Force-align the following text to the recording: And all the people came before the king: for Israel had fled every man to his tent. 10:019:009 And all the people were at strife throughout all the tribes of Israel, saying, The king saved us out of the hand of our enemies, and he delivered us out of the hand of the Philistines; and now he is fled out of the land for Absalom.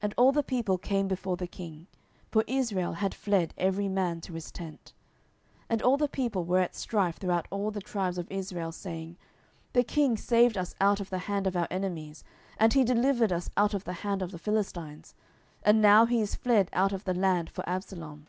And 0.00 0.12
all 0.16 0.32
the 0.32 0.42
people 0.42 0.76
came 0.76 1.06
before 1.06 1.36
the 1.36 1.46
king: 1.46 1.86
for 2.32 2.42
Israel 2.48 2.94
had 2.94 3.14
fled 3.14 3.54
every 3.56 3.88
man 3.88 4.20
to 4.22 4.32
his 4.32 4.50
tent. 4.50 4.92
10:019:009 5.66 5.66
And 5.68 5.82
all 5.82 5.96
the 5.96 6.08
people 6.08 6.44
were 6.44 6.58
at 6.58 6.74
strife 6.74 7.18
throughout 7.18 7.46
all 7.48 7.70
the 7.70 7.80
tribes 7.80 8.18
of 8.18 8.28
Israel, 8.28 8.72
saying, 8.72 9.16
The 9.72 9.84
king 9.84 10.16
saved 10.16 10.58
us 10.58 10.74
out 10.80 10.98
of 10.98 11.10
the 11.10 11.18
hand 11.30 11.46
of 11.46 11.54
our 11.54 11.68
enemies, 11.70 12.24
and 12.58 12.72
he 12.72 12.82
delivered 12.82 13.30
us 13.32 13.50
out 13.56 13.72
of 13.72 13.84
the 13.84 13.92
hand 14.02 14.20
of 14.20 14.32
the 14.32 14.38
Philistines; 14.40 15.14
and 15.62 15.80
now 15.80 16.06
he 16.06 16.20
is 16.20 16.34
fled 16.34 16.68
out 16.72 16.92
of 16.92 17.04
the 17.04 17.14
land 17.14 17.48
for 17.48 17.62
Absalom. 17.68 18.26